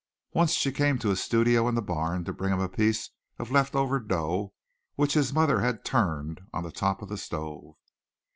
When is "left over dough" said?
3.51-4.51